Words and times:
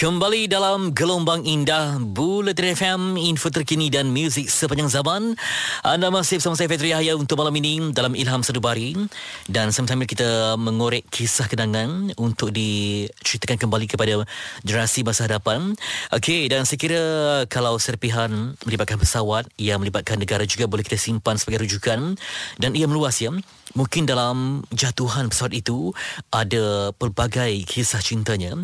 Kembali 0.00 0.48
dalam 0.48 0.96
gelombang 0.96 1.44
indah 1.44 2.00
Bulletin 2.00 2.72
FM 2.72 3.00
Info 3.20 3.52
terkini 3.52 3.92
dan 3.92 4.08
muzik 4.08 4.48
sepanjang 4.48 4.88
zaman. 4.88 5.36
Anda 5.84 6.08
masih 6.08 6.40
bersama 6.40 6.56
saya 6.56 6.72
Fetri 6.72 6.96
Yahya 6.96 7.20
Untuk 7.20 7.36
malam 7.36 7.52
ini 7.60 7.92
dalam 7.92 8.16
Ilham 8.16 8.40
Sedubari 8.40 8.96
Dan 9.44 9.76
sambil 9.76 10.08
kita 10.08 10.56
mengorek 10.56 11.04
kisah 11.12 11.52
kenangan 11.52 12.16
Untuk 12.16 12.48
diceritakan 12.48 13.60
kembali 13.60 13.92
kepada 13.92 14.24
generasi 14.64 15.04
masa 15.04 15.28
hadapan. 15.28 15.76
Okey 16.16 16.48
dan 16.48 16.64
saya 16.64 16.80
kira 16.80 17.02
Kalau 17.52 17.76
serpihan 17.76 18.56
melibatkan 18.64 18.96
pesawat 18.96 19.52
Yang 19.60 19.84
melibatkan 19.84 20.16
negara 20.16 20.48
juga 20.48 20.64
boleh 20.64 20.80
kita 20.80 20.96
simpan 20.96 21.36
sebagai 21.36 21.68
rujukan. 21.68 22.16
Dan 22.56 22.72
ia 22.72 22.88
meluas 22.88 23.20
ya 23.20 23.36
Mungkin 23.74 24.06
dalam 24.06 24.66
jatuhan 24.74 25.30
pesawat 25.30 25.54
itu 25.54 25.94
ada 26.34 26.90
pelbagai 26.98 27.62
kisah 27.70 28.02
cintanya, 28.02 28.58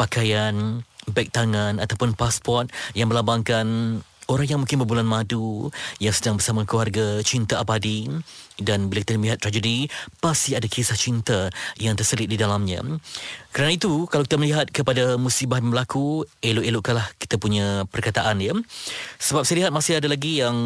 pakaian, 0.00 0.80
beg 1.12 1.30
tangan 1.30 1.78
ataupun 1.78 2.16
pasport 2.16 2.72
yang 2.96 3.12
melambangkan 3.12 4.00
orang 4.26 4.46
yang 4.46 4.60
mungkin 4.62 4.82
berbulan 4.82 5.06
madu 5.06 5.70
yang 6.02 6.14
sedang 6.14 6.38
bersama 6.38 6.66
keluarga 6.66 7.22
cinta 7.22 7.62
abadi. 7.62 8.10
Dan 8.56 8.88
bila 8.88 9.04
kita 9.04 9.20
melihat 9.20 9.36
tragedi 9.36 9.84
pasti 10.16 10.56
ada 10.56 10.64
kisah 10.64 10.96
cinta 10.96 11.52
yang 11.76 11.92
terselit 11.92 12.24
di 12.24 12.40
dalamnya. 12.40 12.80
Kerana 13.52 13.76
itu 13.76 14.08
kalau 14.08 14.24
kita 14.24 14.40
melihat 14.40 14.66
kepada 14.72 15.20
musibah 15.20 15.60
yang 15.60 15.68
berlaku 15.68 16.24
elok-elokkanlah 16.40 17.04
kita 17.20 17.36
punya 17.36 17.84
perkataan 17.92 18.40
ya. 18.40 18.56
Sebab 19.20 19.44
saya 19.44 19.66
lihat 19.66 19.72
masih 19.76 20.00
ada 20.00 20.08
lagi 20.08 20.40
yang 20.40 20.56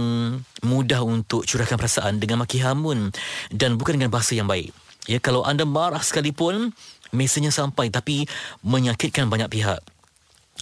mudah 0.62 1.02
untuk 1.02 1.42
curahkan 1.42 1.74
perasaan 1.74 2.22
dengan 2.22 2.46
maki 2.46 2.62
hamun 2.62 3.10
dan 3.50 3.74
bukan 3.74 3.98
dengan 3.98 4.14
bahasa 4.14 4.38
yang 4.38 4.46
baik. 4.46 4.70
Ya 5.10 5.18
kalau 5.18 5.42
anda 5.42 5.66
marah 5.66 6.02
sekalipun 6.02 6.70
mesejnya 7.10 7.50
sampai 7.50 7.90
tapi 7.90 8.30
menyakitkan 8.62 9.26
banyak 9.26 9.50
pihak 9.50 9.82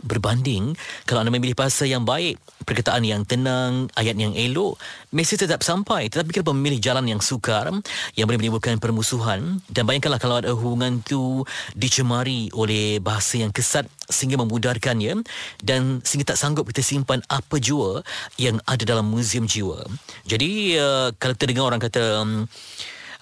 Berbanding 0.04 0.78
kalau 1.04 1.24
anda 1.24 1.32
memilih 1.34 1.58
bahasa 1.58 1.82
yang 1.88 2.06
baik, 2.06 2.38
perkataan 2.62 3.02
yang 3.02 3.24
tenang, 3.24 3.88
ayat 3.96 4.14
yang 4.14 4.36
elok, 4.36 4.78
mesej 5.10 5.42
tetap 5.42 5.64
sampai. 5.64 6.12
Tetapi 6.12 6.30
kalau 6.30 6.54
memilih 6.54 6.78
jalan 6.78 7.08
yang 7.08 7.20
sukar, 7.24 7.72
yang 8.14 8.26
boleh 8.28 8.38
menimbulkan 8.38 8.78
permusuhan, 8.78 9.58
dan 9.72 9.82
bayangkanlah 9.88 10.20
kalau 10.20 10.36
ada 10.38 10.52
hubungan 10.54 11.02
itu 11.02 11.42
dicemari 11.74 12.52
oleh 12.54 13.02
bahasa 13.02 13.40
yang 13.40 13.50
kesat 13.50 13.88
sehingga 14.08 14.40
memudarkannya 14.40 15.20
dan 15.60 16.00
sehingga 16.00 16.32
tak 16.32 16.40
sanggup 16.40 16.64
kita 16.72 16.80
simpan 16.80 17.20
apa 17.28 17.60
jua 17.60 18.00
yang 18.40 18.56
ada 18.64 18.84
dalam 18.84 19.08
muzium 19.08 19.44
jiwa. 19.44 19.84
Jadi 20.24 20.76
uh, 20.80 21.12
kalau 21.16 21.34
kita 21.36 21.46
dengar 21.52 21.64
orang 21.74 21.82
kata, 21.82 22.02
um, 22.24 22.48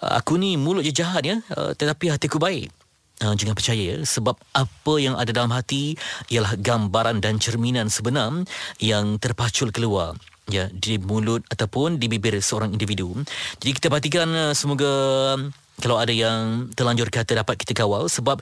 aku 0.03 0.39
ni 0.39 0.55
mulut 0.55 0.87
je 0.87 0.95
jahat 0.95 1.27
ya, 1.27 1.37
uh, 1.55 1.75
tetapi 1.75 2.13
hatiku 2.15 2.39
baik. 2.39 2.86
Uh, 3.17 3.33
jangan 3.33 3.57
percaya 3.57 3.97
ya, 3.97 4.05
sebab 4.05 4.37
apa 4.53 4.95
yang 5.01 5.17
ada 5.17 5.33
dalam 5.33 5.49
hati 5.49 5.97
ialah 6.29 6.53
gambaran 6.61 7.25
dan 7.25 7.41
cerminan 7.41 7.89
sebenar 7.89 8.29
yang 8.77 9.17
terpacul 9.17 9.73
keluar 9.73 10.13
ya 10.53 10.69
di 10.69 11.01
mulut 11.01 11.41
ataupun 11.49 11.97
di 11.97 12.13
bibir 12.13 12.37
seorang 12.45 12.77
individu. 12.77 13.17
Jadi 13.57 13.73
kita 13.73 13.89
perhatikan 13.89 14.29
uh, 14.29 14.53
semoga 14.53 14.93
um, 15.33 15.49
kalau 15.81 15.97
ada 15.97 16.13
yang 16.13 16.69
terlanjur 16.77 17.09
kata 17.09 17.41
dapat 17.41 17.57
kita 17.57 17.73
kawal. 17.73 18.05
Sebab 18.13 18.37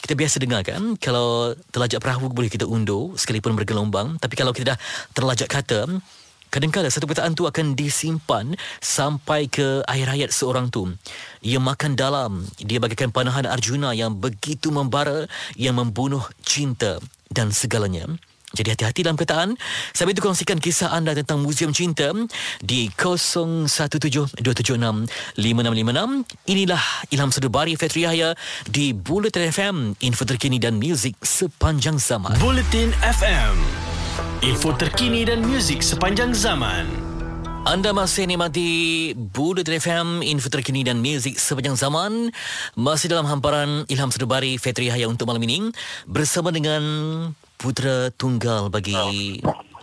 kita 0.00 0.16
biasa 0.16 0.36
dengar 0.40 0.66
kan 0.66 0.98
kalau 0.98 1.54
terlajak 1.70 2.00
perahu 2.00 2.32
boleh 2.32 2.50
kita 2.50 2.66
undur 2.66 3.14
sekalipun 3.14 3.54
bergelombang. 3.54 4.18
Tapi 4.18 4.34
kalau 4.34 4.50
kita 4.50 4.74
dah 4.74 4.78
terlajak 5.14 5.46
kata 5.46 5.86
Kadang-kadang 6.50 6.90
satu 6.90 7.06
perkataan 7.06 7.38
tu 7.38 7.46
akan 7.46 7.78
disimpan 7.78 8.58
sampai 8.82 9.46
ke 9.46 9.86
akhir 9.86 10.10
hayat 10.10 10.30
seorang 10.34 10.66
tu. 10.68 10.90
Ia 11.46 11.62
makan 11.62 11.94
dalam. 11.94 12.42
Dia 12.58 12.82
bagaikan 12.82 13.14
panahan 13.14 13.46
Arjuna 13.46 13.94
yang 13.94 14.18
begitu 14.18 14.74
membara 14.74 15.30
yang 15.54 15.78
membunuh 15.78 16.26
cinta 16.42 16.98
dan 17.30 17.54
segalanya. 17.54 18.10
Jadi 18.50 18.74
hati-hati 18.74 19.06
dalam 19.06 19.14
perkataan. 19.14 19.54
Sambil 19.94 20.18
itu 20.18 20.26
kongsikan 20.26 20.58
kisah 20.58 20.90
anda 20.90 21.14
tentang 21.14 21.38
Museum 21.38 21.70
Cinta 21.70 22.10
di 22.58 22.90
0172765656. 22.98 25.38
Inilah 26.50 26.82
Ilham 27.14 27.30
Sedubari 27.30 27.78
Fetri 27.78 28.10
Yahya 28.10 28.34
di 28.66 28.90
Bulletin 28.90 29.54
FM. 29.54 29.76
Info 30.02 30.26
terkini 30.26 30.58
dan 30.58 30.82
muzik 30.82 31.14
sepanjang 31.22 32.02
zaman. 32.02 32.34
Bulletin 32.42 32.90
FM. 32.98 33.79
Info 34.40 34.72
terkini 34.72 35.28
dan 35.28 35.44
muzik 35.44 35.84
sepanjang 35.84 36.32
zaman. 36.32 36.88
Anda 37.68 37.92
masih 37.92 38.24
nikmati 38.24 39.12
Bulletin 39.12 39.76
FM, 39.76 40.08
info 40.24 40.48
terkini 40.48 40.80
dan 40.80 40.96
muzik 41.04 41.36
sepanjang 41.36 41.76
zaman. 41.76 42.32
Masih 42.72 43.12
dalam 43.12 43.28
hamparan 43.28 43.84
Ilham 43.92 44.08
Sedubari 44.08 44.56
Fetri 44.56 44.88
Yahya 44.88 45.12
untuk 45.12 45.28
malam 45.28 45.44
ini. 45.44 45.68
Bersama 46.08 46.48
dengan 46.48 46.80
putera 47.60 48.08
tunggal 48.16 48.72
bagi 48.72 48.96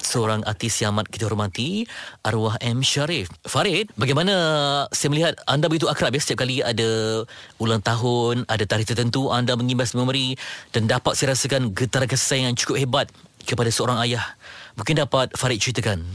seorang 0.07 0.41
artis 0.47 0.79
yang 0.79 0.95
amat 0.95 1.11
kita 1.11 1.27
hormati, 1.27 1.83
arwah 2.23 2.55
M. 2.63 2.79
Sharif. 2.79 3.27
Farid, 3.43 3.91
bagaimana 3.99 4.33
saya 4.95 5.11
melihat 5.11 5.35
anda 5.43 5.67
begitu 5.67 5.91
akrab 5.91 6.15
ya 6.15 6.23
setiap 6.23 6.47
kali 6.47 6.63
ada 6.63 7.21
ulang 7.59 7.83
tahun, 7.83 8.47
ada 8.47 8.63
tarikh 8.63 8.87
tertentu, 8.87 9.27
anda 9.27 9.59
mengimbas 9.59 9.91
memori 9.91 10.39
dan 10.71 10.87
dapat 10.87 11.19
saya 11.19 11.35
rasakan 11.35 11.75
getaran 11.75 12.07
kasih 12.07 12.47
yang 12.47 12.55
cukup 12.55 12.79
hebat 12.79 13.07
kepada 13.43 13.67
seorang 13.67 13.99
ayah. 14.07 14.23
Mungkin 14.79 15.03
dapat 15.03 15.35
Farid 15.35 15.59
ceritakan. 15.59 16.07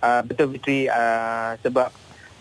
Uh, 0.00 0.22
betul 0.24 0.54
Fitri 0.56 0.88
uh, 0.88 1.58
sebab 1.60 1.90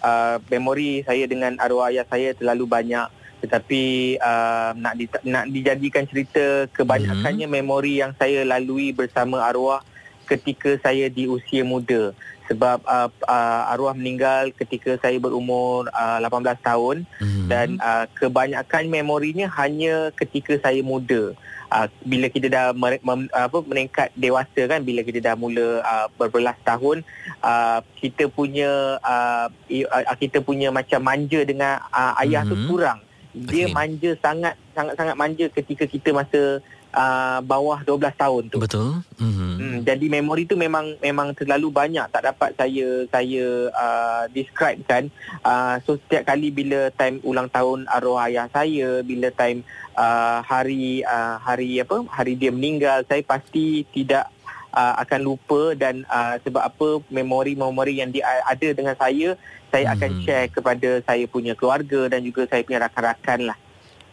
uh, 0.05 0.37
memori 0.47 1.01
saya 1.03 1.25
dengan 1.27 1.57
arwah 1.57 1.89
ayah 1.89 2.05
saya 2.07 2.31
terlalu 2.37 2.69
banyak 2.69 3.09
tetapi 3.37 4.17
uh, 4.17 4.73
nak 4.73 4.93
di, 4.97 5.05
nak 5.29 5.45
dijadikan 5.49 6.05
cerita 6.09 6.65
kebanyakannya 6.73 7.45
hmm. 7.45 7.55
memori 7.61 8.01
yang 8.01 8.13
saya 8.17 8.41
lalui 8.41 8.93
bersama 8.93 9.45
arwah 9.45 9.81
ketika 10.27 10.75
saya 10.83 11.07
di 11.07 11.25
usia 11.25 11.63
muda 11.63 12.11
sebab 12.47 12.79
uh, 12.87 13.11
uh, 13.27 13.71
arwah 13.75 13.91
meninggal 13.91 14.55
ketika 14.55 14.95
saya 15.03 15.19
berumur 15.19 15.91
uh, 15.91 16.19
18 16.23 16.63
tahun 16.63 16.95
hmm. 17.19 17.47
dan 17.51 17.75
uh, 17.83 18.07
kebanyakan 18.15 18.87
memorinya 18.87 19.51
hanya 19.59 20.15
ketika 20.15 20.55
saya 20.63 20.79
muda 20.79 21.35
uh, 21.71 21.87
bila 22.07 22.31
kita 22.31 22.47
dah 22.47 22.65
mer- 22.71 23.03
mem- 23.03 23.31
apa 23.31 23.59
meningkat 23.67 24.07
dewasa 24.15 24.63
kan 24.67 24.81
bila 24.83 25.03
kita 25.03 25.19
dah 25.19 25.35
mula 25.35 25.83
uh, 25.83 26.07
berbelas 26.15 26.55
tahun 26.63 27.03
uh, 27.43 27.83
kita 27.99 28.31
punya 28.31 28.95
uh, 29.03 29.47
uh, 29.51 30.17
kita 30.17 30.39
punya 30.39 30.71
macam 30.71 31.03
manja 31.03 31.43
dengan 31.43 31.83
uh, 31.91 32.15
ayah 32.23 32.47
mm-hmm. 32.47 32.51
tu 32.51 32.57
mhm. 32.63 32.69
kurang 32.71 32.99
dia 33.37 33.69
okay. 33.69 33.75
manja 33.75 34.11
sangat 34.17 34.55
sangat 34.73 34.93
sangat 34.97 35.15
manja 35.19 35.45
ketika 35.53 35.85
kita 35.85 36.09
masa 36.09 36.63
uh, 36.97 37.39
bawah 37.45 37.79
12 37.85 38.17
tahun 38.17 38.43
tu. 38.49 38.57
Betul. 38.57 39.05
Mm-hmm. 39.21 39.51
hmm, 39.61 39.77
jadi 39.85 40.05
memori 40.09 40.43
tu 40.49 40.57
memang 40.57 40.97
memang 40.97 41.37
terlalu 41.37 41.69
banyak. 41.69 42.09
Tak 42.09 42.23
dapat 42.33 42.49
saya 42.57 43.05
saya 43.13 43.45
uh, 43.69 44.23
describe 44.33 44.81
kan. 44.89 45.13
Uh, 45.45 45.77
so 45.85 46.01
setiap 46.01 46.33
kali 46.33 46.49
bila 46.49 46.89
time 46.97 47.21
ulang 47.21 47.47
tahun 47.53 47.85
arwah 47.85 48.25
ayah 48.25 48.49
saya 48.49 49.05
bila 49.05 49.29
time 49.29 49.61
uh, 49.93 50.41
hari 50.41 51.05
uh, 51.05 51.37
hari 51.37 51.77
apa 51.77 52.01
hari 52.09 52.33
dia 52.33 52.49
meninggal 52.49 53.05
saya 53.05 53.21
pasti 53.21 53.85
tidak 53.93 54.33
uh, 54.73 54.97
akan 55.01 55.21
lupa 55.21 55.77
dan 55.77 56.01
uh, 56.09 56.41
sebab 56.41 56.61
apa 56.65 56.89
memori-memori 57.13 58.01
yang 58.01 58.09
dia 58.09 58.25
ada 58.45 58.67
dengan 58.73 58.97
saya 58.97 59.37
saya 59.67 59.85
hmm. 59.91 59.95
akan 59.99 60.11
share 60.23 60.47
kepada 60.49 60.89
saya 61.03 61.25
punya 61.27 61.53
keluarga 61.53 62.07
dan 62.07 62.23
juga 62.23 62.47
saya 62.47 62.63
punya 62.63 62.87
rakan-rakan 62.87 63.53
lah 63.53 63.57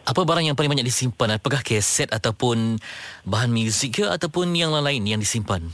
apa 0.05 0.21
barang 0.21 0.45
yang 0.45 0.53
paling 0.53 0.69
banyak 0.69 0.85
disimpan? 0.85 1.41
Apakah 1.41 1.65
kaset 1.65 2.07
ataupun 2.13 2.77
bahan 3.25 3.49
muzik 3.49 4.01
ke 4.01 4.05
ataupun 4.05 4.53
yang 4.53 4.69
lain 4.69 5.01
yang 5.01 5.17
disimpan? 5.17 5.65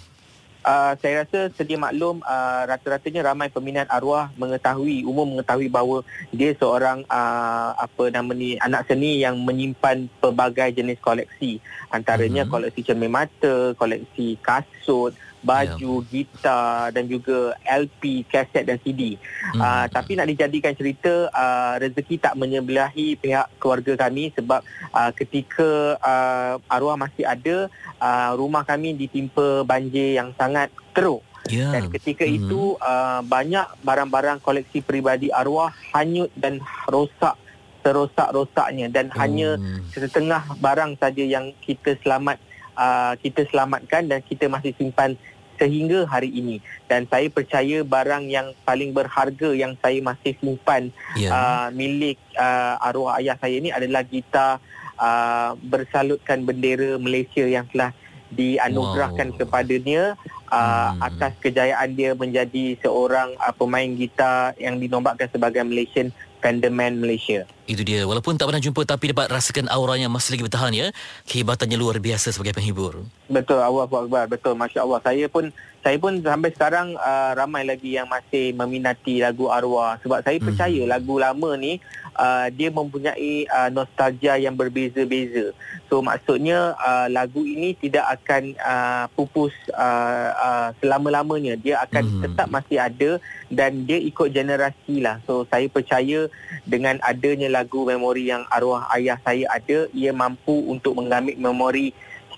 Uh, 0.62 0.94
saya 1.02 1.26
rasa 1.26 1.50
sedia 1.58 1.74
maklum 1.74 2.22
uh, 2.22 2.62
rata-ratanya 2.70 3.34
ramai 3.34 3.50
peminat 3.50 3.90
arwah 3.90 4.30
mengetahui 4.38 5.02
umum 5.10 5.34
mengetahui 5.34 5.74
bahawa 5.74 6.06
dia 6.30 6.54
seorang 6.54 7.02
uh, 7.10 7.74
apa 7.74 8.14
nama 8.14 8.30
ni 8.30 8.62
anak 8.62 8.86
seni 8.86 9.26
yang 9.26 9.42
menyimpan 9.42 10.06
pelbagai 10.22 10.70
jenis 10.78 11.02
koleksi. 11.02 11.58
Antaranya 11.90 12.46
uh-huh. 12.46 12.62
koleksi 12.62 12.86
cermin 12.86 13.10
mata, 13.10 13.74
koleksi 13.74 14.38
kasut, 14.38 15.18
baju, 15.42 16.06
yeah. 16.06 16.08
gitar 16.10 16.94
dan 16.94 17.10
juga 17.10 17.58
LP, 17.66 18.26
kaset 18.30 18.64
dan 18.66 18.78
CD. 18.82 19.18
Hmm. 19.54 19.62
Uh, 19.62 19.86
tapi 19.90 20.14
nak 20.14 20.30
dijadikan 20.30 20.74
cerita 20.78 21.28
uh, 21.34 21.76
rezeki 21.82 22.22
tak 22.22 22.38
menyebelahi 22.38 23.18
pihak 23.18 23.50
keluarga 23.58 24.08
kami 24.08 24.30
sebab 24.38 24.62
uh, 24.94 25.12
ketika 25.18 25.98
uh, 25.98 26.56
arwah 26.70 26.96
masih 26.96 27.26
ada 27.26 27.68
uh, 27.98 28.32
rumah 28.38 28.62
kami 28.62 28.94
ditimpa 28.94 29.66
banjir 29.66 30.16
yang 30.16 30.32
sangat 30.38 30.70
teruk. 30.94 31.26
Yeah. 31.50 31.74
Dan 31.74 31.90
ketika 31.90 32.22
hmm. 32.22 32.38
itu 32.38 32.78
uh, 32.78 33.26
banyak 33.26 33.66
barang-barang 33.82 34.46
koleksi 34.46 34.86
peribadi 34.86 35.34
arwah 35.34 35.74
hanyut 35.98 36.30
dan 36.38 36.62
rosak 36.86 37.34
serosak-rosaknya 37.82 38.94
dan 38.94 39.10
hmm. 39.10 39.18
hanya 39.18 39.50
setengah 39.90 40.46
barang 40.62 41.02
saja 41.02 41.26
yang 41.26 41.50
kita 41.66 41.98
selamat 42.06 42.38
uh, 42.76 43.14
kita 43.18 43.48
selamatkan 43.48 44.08
dan 44.08 44.20
kita 44.22 44.48
masih 44.48 44.72
simpan 44.76 45.16
sehingga 45.56 46.10
hari 46.10 46.34
ini 46.34 46.58
dan 46.90 47.06
saya 47.06 47.30
percaya 47.30 47.86
barang 47.86 48.26
yang 48.26 48.50
paling 48.66 48.90
berharga 48.92 49.54
yang 49.54 49.78
saya 49.78 50.02
masih 50.02 50.34
simpan 50.42 50.90
Ya. 51.14 51.30
uh, 51.30 51.68
milik 51.70 52.18
uh, 52.34 52.82
arwah 52.82 53.22
ayah 53.22 53.38
saya 53.38 53.62
ini 53.62 53.70
adalah 53.70 54.02
gitar 54.02 54.58
uh, 54.98 55.54
bersalutkan 55.62 56.42
bendera 56.42 56.98
Malaysia 56.98 57.46
yang 57.46 57.70
telah 57.70 57.94
dianugerahkan 58.32 59.36
Wow. 59.36 59.38
kepadanya 59.44 60.02
uh, 60.50 60.92
Hmm. 60.92 61.04
atas 61.04 61.34
kejayaan 61.40 61.94
dia 61.94 62.16
menjadi 62.16 62.80
seorang 62.82 63.36
uh, 63.38 63.54
pemain 63.54 63.88
gitar 63.94 64.56
yang 64.58 64.82
dinobatkan 64.82 65.30
sebagai 65.30 65.62
Malaysian 65.62 66.10
Vanderman 66.42 66.98
Malaysia. 66.98 67.46
Itu 67.64 67.86
dia. 67.86 68.04
Walaupun 68.04 68.36
tak 68.36 68.50
pernah 68.50 68.60
jumpa 68.60 68.82
tapi 68.84 69.14
dapat 69.14 69.30
rasakan 69.30 69.70
auranya 69.70 70.10
masih 70.10 70.36
lagi 70.36 70.44
bertahan 70.44 70.74
ya. 70.74 70.88
Kehebatannya 71.24 71.78
luar 71.78 72.02
biasa 72.02 72.34
sebagai 72.34 72.52
penghibur. 72.52 73.06
Betul 73.30 73.62
Allah 73.62 73.86
Akbar 73.86 74.26
betul 74.28 74.58
Masya 74.58 74.82
Allah 74.82 75.00
saya 75.00 75.30
pun 75.30 75.54
saya 75.80 75.98
pun 75.98 76.20
sampai 76.20 76.50
sekarang 76.52 76.94
uh, 76.94 77.32
ramai 77.34 77.64
lagi 77.64 77.96
yang 77.96 78.06
masih 78.06 78.52
meminati 78.52 79.18
lagu 79.18 79.48
arwah 79.48 79.96
sebab 79.98 80.22
saya 80.22 80.38
Mhm. 80.38 80.46
percaya 80.46 80.82
lagu 80.84 81.16
lama 81.16 81.50
ni 81.56 81.78
uh, 82.18 82.48
dia 82.52 82.70
mempunyai 82.72 83.46
uh, 83.48 83.70
nostalgia 83.70 84.36
yang 84.36 84.56
berbeza-beza 84.56 85.52
so 85.92 86.00
maksudnya 86.00 86.76
uh, 86.80 87.08
lagu 87.12 87.44
ini 87.44 87.76
tidak 87.78 88.20
akan 88.20 88.56
uh, 88.60 89.06
pupus 89.14 89.52
uh, 89.76 90.30
uh, 90.36 90.68
selama-lamanya 90.80 91.56
dia 91.56 91.80
akan 91.84 92.04
Mhm. 92.04 92.22
tetap 92.28 92.48
masih 92.50 92.78
ada 92.82 93.12
dan 93.48 93.86
dia 93.86 94.00
ikut 94.00 94.32
generasi 94.32 95.04
lah 95.04 95.20
so 95.28 95.44
saya 95.48 95.68
percaya 95.68 96.28
dengan 96.66 96.98
adanya 97.04 97.52
lagu 97.52 97.84
memori 97.84 98.32
yang 98.32 98.48
arwah 98.50 98.88
ayah 98.96 99.20
saya 99.22 99.46
ada 99.52 99.88
ia 99.92 100.12
mampu 100.12 100.66
untuk 100.68 100.96
mengambil 100.98 101.36
memori 101.38 101.92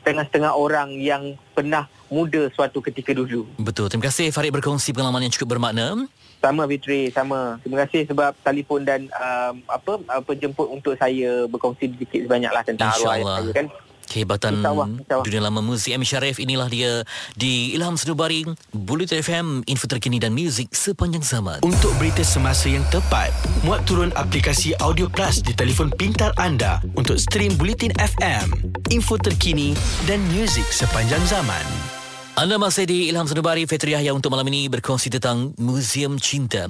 setengah-setengah 0.03 0.51
orang 0.51 0.99
yang 0.99 1.39
pernah 1.55 1.87
muda 2.11 2.51
suatu 2.51 2.83
ketika 2.83 3.15
dulu. 3.15 3.47
Betul. 3.55 3.87
Terima 3.87 4.11
kasih 4.11 4.35
Farid 4.35 4.51
berkongsi 4.51 4.91
pengalaman 4.91 5.23
yang 5.23 5.33
cukup 5.33 5.55
bermakna. 5.55 6.05
Sama 6.43 6.67
Fitri, 6.67 7.07
sama. 7.07 7.55
Terima 7.63 7.87
kasih 7.87 8.03
sebab 8.03 8.35
telefon 8.43 8.83
dan 8.83 9.07
um, 9.15 9.63
apa 9.71 9.95
apa 10.11 10.31
jemput 10.35 10.67
untuk 10.67 10.91
saya 10.99 11.47
berkongsi 11.47 11.87
sedikit 11.87 12.27
sebanyaklah 12.27 12.63
tentang 12.67 12.91
arwah 12.91 13.15
saya 13.15 13.55
kan. 13.55 13.67
Kehebatan 14.03 14.59
InsyaAllah, 14.59 14.87
insyaAllah. 14.99 15.25
dunia 15.25 15.41
lama 15.41 15.61
muzik 15.63 15.95
M. 15.95 16.03
Syarif 16.03 16.37
inilah 16.37 16.67
dia 16.67 17.07
di 17.39 17.71
Ilham 17.73 17.95
Senubari, 17.95 18.43
Bulletin 18.75 19.23
FM, 19.23 19.47
info 19.65 19.87
terkini 19.87 20.19
dan 20.19 20.35
muzik 20.35 20.67
sepanjang 20.75 21.23
zaman. 21.23 21.63
Untuk 21.63 21.95
berita 21.97 22.21
semasa 22.21 22.67
yang 22.67 22.83
tepat, 22.91 23.31
muat 23.63 23.81
turun 23.87 24.11
aplikasi 24.19 24.75
Audio 24.83 25.07
Plus 25.07 25.39
di 25.39 25.55
telefon 25.55 25.89
pintar 25.95 26.35
anda 26.35 26.83
untuk 26.99 27.15
stream 27.15 27.55
Bulletin 27.55 27.95
FM, 27.95 28.75
info 28.91 29.15
terkini 29.15 29.71
dan 30.03 30.19
muzik 30.35 30.67
sepanjang 30.67 31.23
zaman. 31.23 32.02
Anda 32.33 32.57
masih 32.57 32.89
di 32.89 33.13
Ilham 33.13 33.29
Senubari 33.29 33.69
Fitri 33.69 33.93
Yahya 33.93 34.09
untuk 34.09 34.33
malam 34.33 34.49
ini 34.49 34.65
berkongsi 34.65 35.13
tentang 35.13 35.53
Museum 35.61 36.17
Cinta 36.17 36.65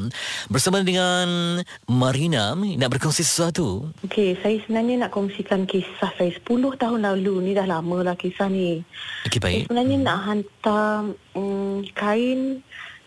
bersama 0.52 0.84
dengan 0.84 1.64
Marina 1.88 2.52
nak 2.52 2.92
berkongsi 2.92 3.24
sesuatu. 3.24 3.88
Okey, 4.04 4.36
saya 4.44 4.60
sebenarnya 4.60 5.08
nak 5.08 5.16
kongsikan 5.16 5.64
kisah 5.64 6.12
saya 6.20 6.36
10 6.36 6.44
tahun 6.76 7.08
lalu. 7.08 7.48
Ni 7.48 7.52
dah 7.56 7.64
lama 7.64 8.04
lah 8.04 8.20
kisah 8.20 8.52
ni. 8.52 8.84
Okey 9.24 9.40
Saya 9.40 9.48
baik. 9.48 9.62
sebenarnya 9.72 9.98
nak 10.04 10.20
hantar 10.28 11.16
um, 11.32 11.80
kain, 11.96 12.60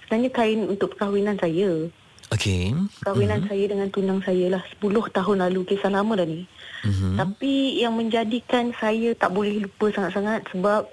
sebenarnya 0.09 0.31
kain 0.33 0.61
untuk 0.65 0.97
perkahwinan 0.97 1.37
saya. 1.37 1.93
Okey. 2.33 2.73
Perkahwinan 3.05 3.45
mm-hmm. 3.45 3.53
saya 3.53 3.65
dengan 3.69 3.89
tunang 3.93 4.21
saya 4.25 4.57
lah 4.57 4.63
10 4.81 4.97
tahun 5.13 5.37
lalu. 5.45 5.61
Kisah 5.77 5.93
lama 5.93 6.17
dah 6.17 6.25
ni. 6.25 6.49
Mhm. 6.89 7.21
Tapi 7.21 7.85
yang 7.85 8.01
menjadikan 8.01 8.73
saya 8.81 9.13
tak 9.13 9.29
boleh 9.37 9.61
lupa 9.61 9.93
sangat-sangat 9.93 10.49
sebab 10.57 10.89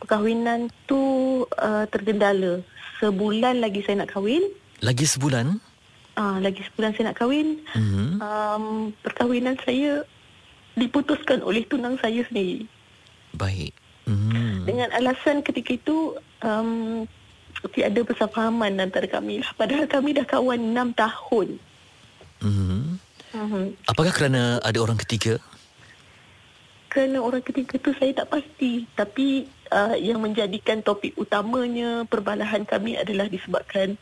perkahwinan 0.00 0.68
tu 0.84 1.00
uh, 1.44 1.84
tergendala. 1.88 2.62
Sebulan 3.00 3.60
lagi 3.60 3.84
saya 3.84 4.04
nak 4.04 4.16
kahwin. 4.16 4.42
Lagi 4.80 5.04
sebulan. 5.04 5.60
Uh, 6.16 6.40
lagi 6.40 6.64
sebulan 6.72 6.96
saya 6.96 7.12
nak 7.12 7.18
kahwin. 7.20 7.60
Mhm. 7.76 8.20
Um, 8.20 8.64
perkahwinan 9.04 9.56
saya 9.60 10.04
diputuskan 10.76 11.44
oleh 11.44 11.64
tunang 11.68 12.00
saya 12.00 12.24
sendiri. 12.28 12.64
Baik. 13.36 13.72
Mhm. 14.08 14.64
Dengan 14.64 14.88
alasan 14.96 15.44
ketika 15.44 15.76
itu 15.76 16.16
um, 16.40 17.04
tiada 17.72 18.00
persefahaman 18.06 18.78
antara 18.78 19.08
kami. 19.10 19.42
Padahal 19.56 19.88
kami 19.90 20.14
dah 20.16 20.26
kawan 20.28 20.60
6 20.72 20.92
tahun. 20.94 21.48
Mhm. 22.44 22.80
Uh-huh. 23.36 23.66
Apakah 23.84 24.12
kerana 24.14 24.62
ada 24.64 24.78
orang 24.80 24.96
ketiga? 24.96 25.36
Kerana 26.88 27.20
orang 27.20 27.44
ketiga 27.44 27.76
tu 27.76 27.92
saya 27.98 28.12
tak 28.16 28.32
pasti. 28.32 28.88
Tapi 28.96 29.44
uh, 29.70 29.96
yang 29.98 30.22
menjadikan 30.22 30.80
topik 30.80 31.16
utamanya 31.18 32.04
perbalahan 32.06 32.62
kami 32.62 32.98
adalah 32.98 33.26
disebabkan 33.26 33.98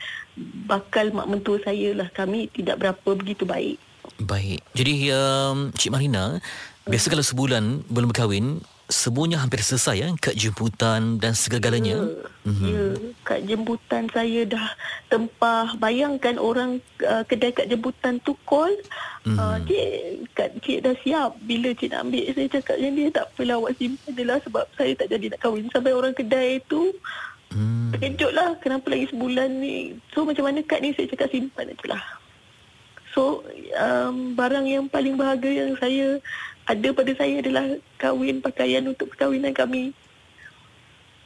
bakal 0.66 1.10
mak 1.14 1.28
mentua 1.30 1.60
saya 1.62 1.94
lah. 1.94 2.08
Kami 2.10 2.50
tidak 2.52 2.80
berapa 2.80 3.10
begitu 3.16 3.46
baik. 3.46 3.78
Baik. 4.20 4.60
Jadi 4.76 5.10
um, 5.10 5.72
Cik 5.74 5.90
Marina, 5.90 6.38
biasa 6.86 7.08
kalau 7.08 7.24
sebulan 7.24 7.88
belum 7.88 8.12
berkahwin, 8.12 8.60
semuanya 8.88 9.40
hampir 9.40 9.64
selesai 9.64 9.96
ya, 9.96 10.08
kad 10.20 10.36
jemputan 10.36 11.16
dan 11.16 11.32
segala-galanya. 11.32 12.04
Mm-hmm. 12.44 12.68
Ya, 12.68 12.84
kad 13.24 13.40
jemputan 13.48 14.08
saya 14.12 14.44
dah 14.44 14.66
tempah. 15.08 15.76
Bayangkan 15.80 16.36
orang 16.36 16.84
uh, 17.04 17.24
kedai 17.24 17.52
kad 17.56 17.68
jemputan 17.68 18.20
tu 18.22 18.36
call. 18.44 18.72
Mm-hmm. 19.24 19.38
Uh, 19.40 19.56
cik, 19.64 19.88
kad 20.36 20.50
cik 20.60 20.78
dah 20.84 20.94
siap. 21.00 21.30
Bila 21.44 21.72
cik 21.72 21.90
nak 21.92 22.04
ambil, 22.08 22.24
saya 22.32 22.48
cakap 22.52 22.76
dengan 22.76 22.94
dia 22.96 23.08
tak 23.12 23.26
apalah 23.32 23.56
awak 23.60 23.72
simpan 23.80 24.10
je 24.12 24.24
lah 24.24 24.38
sebab 24.44 24.64
saya 24.76 24.92
tak 24.96 25.08
jadi 25.08 25.26
nak 25.32 25.40
kahwin. 25.40 25.66
Sampai 25.72 25.92
orang 25.96 26.12
kedai 26.12 26.60
tu 26.68 26.92
Hmm. 27.54 27.94
terkejut 27.94 28.34
lah 28.34 28.58
kenapa 28.58 28.90
lagi 28.90 29.06
sebulan 29.14 29.62
ni. 29.62 29.94
So 30.10 30.26
macam 30.26 30.50
mana 30.50 30.58
kad 30.66 30.82
ni 30.82 30.90
saya 30.90 31.06
cakap 31.06 31.30
simpan 31.30 31.70
je 31.70 31.86
lah. 31.86 32.02
So 33.14 33.46
um, 33.78 34.34
barang 34.34 34.66
yang 34.66 34.90
paling 34.90 35.14
berharga 35.14 35.46
yang 35.46 35.78
saya 35.78 36.18
ada 36.64 36.88
pada 36.96 37.12
saya 37.12 37.44
adalah 37.44 37.64
kahwin 37.96 38.40
pakaian 38.40 38.84
untuk 38.84 39.12
perkahwinan 39.12 39.52
kami. 39.52 39.92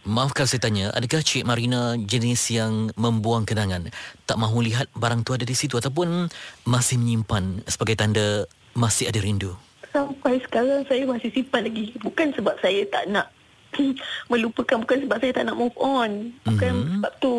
Maaf 0.09 0.33
kalau 0.33 0.49
saya 0.49 0.63
tanya, 0.63 0.89
adakah 0.97 1.21
Cik 1.21 1.45
Marina 1.45 1.93
jenis 2.01 2.49
yang 2.49 2.89
membuang 2.97 3.45
kenangan? 3.45 3.93
Tak 4.25 4.41
mahu 4.41 4.65
lihat 4.65 4.89
barang 4.97 5.21
tu 5.21 5.37
ada 5.37 5.45
di 5.45 5.53
situ 5.53 5.77
ataupun 5.77 6.33
masih 6.65 6.97
menyimpan 6.97 7.61
sebagai 7.69 7.99
tanda 7.99 8.49
masih 8.73 9.11
ada 9.13 9.21
rindu? 9.21 9.53
Sampai 9.93 10.41
sekarang 10.41 10.87
saya 10.89 11.05
masih 11.05 11.29
simpan 11.29 11.67
lagi. 11.69 11.93
Bukan 12.01 12.33
sebab 12.33 12.57
saya 12.63 12.89
tak 12.89 13.05
nak 13.13 13.29
melupakan. 14.33 14.81
Bukan 14.81 15.05
sebab 15.05 15.17
saya 15.21 15.33
tak 15.35 15.45
nak 15.45 15.57
move 15.61 15.77
on. 15.77 16.33
Bukan 16.47 16.73
Mhm. 16.73 16.79
mm-hmm. 16.79 16.95
sebab 17.05 17.13
tu. 17.21 17.35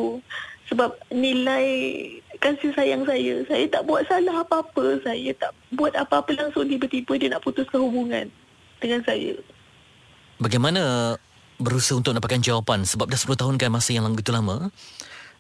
Sebab 0.70 0.96
nilai 1.10 1.66
kasih 2.40 2.72
sayang 2.78 3.04
saya. 3.04 3.42
Saya 3.50 3.66
tak 3.68 3.84
buat 3.90 4.06
salah 4.06 4.46
apa-apa. 4.46 5.02
Saya 5.04 5.34
tak 5.36 5.52
buat 5.74 5.94
apa-apa 5.98 6.38
langsung 6.38 6.70
tiba-tiba 6.70 7.18
dia 7.18 7.30
nak 7.34 7.44
putuskan 7.44 7.82
hubungan 7.84 8.30
dengan 8.80 9.02
saya. 9.04 9.36
Bagaimana 10.40 11.16
berusaha 11.60 12.00
untuk 12.00 12.16
dapatkan 12.16 12.40
jawapan 12.40 12.88
sebab 12.88 13.12
dah 13.12 13.20
10 13.20 13.36
tahun 13.36 13.56
kan 13.60 13.70
masa 13.74 13.92
yang 13.92 14.08
begitu 14.14 14.32
lama? 14.32 14.72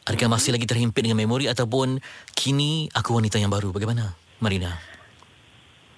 Adakah 0.04 0.36
masih 0.36 0.52
lagi 0.58 0.68
terhimpit 0.68 1.06
dengan 1.06 1.22
memori 1.22 1.48
ataupun 1.48 2.02
kini 2.36 2.92
aku 2.92 3.16
wanita 3.16 3.40
yang 3.40 3.54
baru? 3.54 3.72
Bagaimana 3.72 4.18
Marina? 4.44 4.76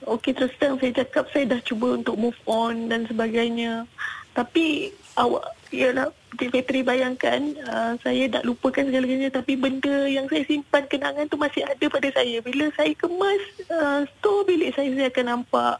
Okey 0.01 0.33
terus 0.33 0.53
terang 0.57 0.81
saya 0.81 1.05
cakap 1.05 1.29
saya 1.29 1.45
dah 1.57 1.61
cuba 1.61 1.93
untuk 1.93 2.17
move 2.17 2.37
on 2.49 2.89
dan 2.89 3.05
sebagainya. 3.05 3.85
Tapi 4.33 4.91
awak 5.17 5.60
ialah 5.71 6.07
Fitri 6.31 6.81
bayangkan 6.81 7.39
uh, 7.63 7.93
saya 7.99 8.27
nak 8.27 8.43
lupakan 8.43 8.87
segala-galanya 8.87 9.31
tapi 9.31 9.55
benda 9.55 10.07
yang 10.07 10.25
saya 10.27 10.43
simpan 10.43 10.83
kenangan 10.87 11.27
tu 11.27 11.35
masih 11.35 11.63
ada 11.63 11.85
pada 11.87 12.07
saya. 12.11 12.39
Bila 12.39 12.71
saya 12.71 12.91
kemas 12.93 13.41
uh, 13.67 14.01
store 14.07 14.47
bilik 14.47 14.71
saya 14.71 14.89
saya 14.91 15.07
akan 15.07 15.25
nampak. 15.27 15.77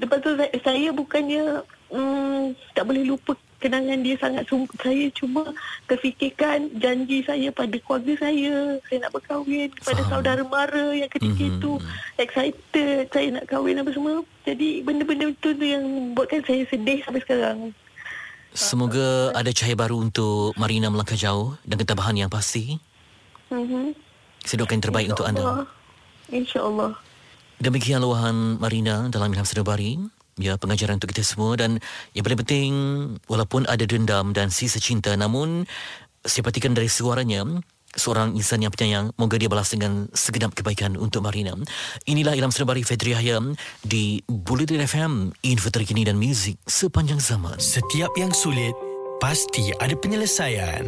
Lepas 0.00 0.18
tu 0.20 0.30
saya, 0.34 0.52
saya 0.58 0.88
bukannya 0.90 1.60
um, 1.92 2.56
tak 2.72 2.84
boleh 2.84 3.04
lupa 3.04 3.32
kenangan 3.60 4.00
dia 4.00 4.16
sangat 4.16 4.48
sum- 4.48 4.72
saya 4.80 5.12
cuma 5.12 5.52
terfikirkan 5.84 6.72
janji 6.80 7.20
saya 7.20 7.52
pada 7.52 7.76
keluarga 7.76 8.16
saya 8.16 8.80
saya 8.88 8.98
nak 9.04 9.12
berkahwin 9.12 9.68
kepada 9.76 10.00
Faham. 10.00 10.10
saudara 10.10 10.42
mara 10.42 10.96
yang 10.96 11.12
ketika 11.12 11.44
Mhm. 11.44 11.60
itu 11.60 11.72
excited 12.16 13.04
saya 13.12 13.28
nak 13.36 13.44
kahwin 13.44 13.76
apa 13.76 13.92
semua 13.92 14.24
jadi 14.48 14.80
benda-benda 14.80 15.28
itu 15.28 15.48
tu 15.52 15.60
yang 15.60 15.84
buatkan 16.16 16.40
saya 16.42 16.64
sedih 16.72 17.04
sampai 17.04 17.20
sekarang 17.20 17.58
Semoga 18.50 19.30
ada 19.30 19.50
cahaya 19.54 19.78
baru 19.78 20.02
untuk 20.02 20.58
Marina 20.58 20.90
melangkah 20.90 21.14
jauh 21.14 21.54
dan 21.62 21.78
ketabahan 21.78 22.16
yang 22.18 22.30
pasti. 22.30 22.78
mhm 23.50 23.94
Saya 24.42 24.64
doakan 24.64 24.80
yang 24.80 24.84
terbaik 24.84 25.06
untuk 25.12 25.26
anda. 25.28 25.68
InsyaAllah 26.30 26.94
Demikian 27.60 28.00
luahan 28.00 28.56
Marina 28.56 29.12
dalam 29.12 29.28
Ilham 29.30 29.44
Sedabari. 29.44 30.00
Ya, 30.40 30.56
pengajaran 30.56 30.96
untuk 30.96 31.12
kita 31.12 31.20
semua 31.20 31.52
dan 31.60 31.76
yang 32.16 32.24
paling 32.24 32.40
penting 32.40 32.72
walaupun 33.28 33.68
ada 33.68 33.84
dendam 33.84 34.32
dan 34.32 34.48
sisa 34.48 34.80
cinta 34.80 35.12
namun 35.12 35.68
saya 36.24 36.40
perhatikan 36.40 36.72
dari 36.72 36.88
suaranya 36.88 37.44
seorang 37.96 38.36
insan 38.38 38.62
yang 38.62 38.72
penyayang 38.74 39.10
moga 39.18 39.36
dia 39.40 39.50
balas 39.50 39.72
dengan 39.72 40.06
segenap 40.14 40.54
kebaikan 40.54 40.94
untuk 40.94 41.24
Marina. 41.24 41.56
Inilah 42.06 42.36
Ilham 42.36 42.52
Sedabari 42.54 42.86
Fedri 42.86 43.14
Yahya 43.16 43.42
di 43.82 44.22
Bulletin 44.26 44.82
FM 44.84 45.34
info 45.42 45.68
terkini 45.70 46.06
dan 46.06 46.18
muzik 46.18 46.58
sepanjang 46.66 47.18
zaman. 47.18 47.58
Setiap 47.58 48.12
yang 48.14 48.30
sulit 48.30 48.72
pasti 49.20 49.70
ada 49.78 49.92
penyelesaian. 49.94 50.82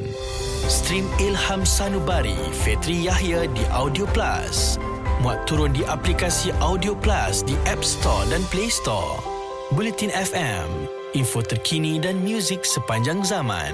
Stream 0.66 1.04
Ilham 1.20 1.66
Sanubari, 1.68 2.38
Fetri 2.64 3.04
Yahya 3.06 3.50
di 3.52 3.62
Audio 3.74 4.08
Plus. 4.10 4.80
Muat 5.22 5.46
turun 5.46 5.70
di 5.70 5.86
aplikasi 5.86 6.50
Audio 6.58 6.96
Plus 6.98 7.46
di 7.46 7.54
App 7.68 7.84
Store 7.84 8.26
dan 8.32 8.42
Play 8.50 8.72
Store. 8.72 9.22
Bulletin 9.72 10.10
FM, 10.10 10.88
info 11.14 11.40
terkini 11.44 11.96
dan 11.96 12.20
muzik 12.24 12.66
sepanjang 12.66 13.24
zaman. 13.24 13.72